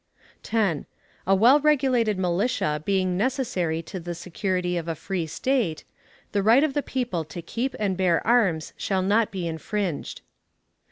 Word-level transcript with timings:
10. 0.41 0.87
A 1.27 1.35
well 1.35 1.59
regulated 1.59 2.17
militia 2.17 2.81
being 2.83 3.15
necessary 3.15 3.83
to 3.83 3.99
the 3.99 4.15
security 4.15 4.75
of 4.75 4.87
a 4.87 4.95
free 4.95 5.27
state, 5.27 5.83
the 6.31 6.41
right 6.41 6.63
of 6.63 6.73
the 6.73 6.81
people 6.81 7.23
to 7.23 7.39
keep 7.39 7.75
and 7.77 7.95
bear 7.95 8.25
arms 8.25 8.73
shall 8.77 9.03
not 9.03 9.29
be 9.29 9.47
infringed. 9.47 10.21